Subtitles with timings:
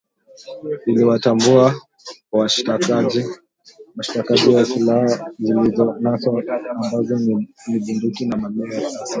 [0.85, 1.75] iliwatambua
[2.31, 3.01] washtakiwa
[3.95, 5.07] na silaha
[5.39, 6.41] zilizonaswa
[6.75, 7.53] ambazo ni
[7.87, 9.03] bunduki na mamia ya risasi